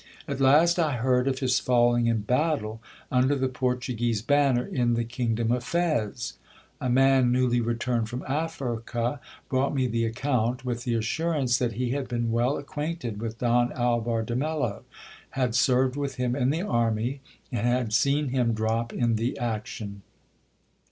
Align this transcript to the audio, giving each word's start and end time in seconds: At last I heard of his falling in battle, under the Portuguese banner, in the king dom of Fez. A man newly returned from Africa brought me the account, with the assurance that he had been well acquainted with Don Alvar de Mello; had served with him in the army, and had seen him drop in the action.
At 0.27 0.39
last 0.39 0.79
I 0.79 0.93
heard 0.93 1.27
of 1.27 1.37
his 1.41 1.59
falling 1.59 2.07
in 2.07 2.21
battle, 2.21 2.81
under 3.11 3.35
the 3.35 3.47
Portuguese 3.47 4.23
banner, 4.23 4.65
in 4.65 4.95
the 4.95 5.03
king 5.03 5.35
dom 5.35 5.51
of 5.51 5.63
Fez. 5.63 6.39
A 6.79 6.89
man 6.89 7.31
newly 7.31 7.61
returned 7.61 8.09
from 8.09 8.25
Africa 8.27 9.21
brought 9.47 9.75
me 9.75 9.85
the 9.85 10.05
account, 10.05 10.65
with 10.65 10.85
the 10.85 10.95
assurance 10.95 11.59
that 11.59 11.73
he 11.73 11.91
had 11.91 12.07
been 12.07 12.31
well 12.31 12.57
acquainted 12.57 13.21
with 13.21 13.37
Don 13.37 13.71
Alvar 13.73 14.23
de 14.23 14.35
Mello; 14.35 14.85
had 15.37 15.53
served 15.53 15.95
with 15.95 16.15
him 16.15 16.35
in 16.35 16.49
the 16.49 16.63
army, 16.63 17.21
and 17.51 17.67
had 17.67 17.93
seen 17.93 18.29
him 18.29 18.53
drop 18.55 18.91
in 18.91 19.17
the 19.17 19.37
action. 19.37 20.01